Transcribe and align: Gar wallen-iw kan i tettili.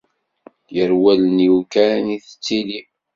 Gar 0.75 0.91
wallen-iw 1.01 1.57
kan 1.73 2.05
i 2.15 2.17
tettili. 2.25 2.81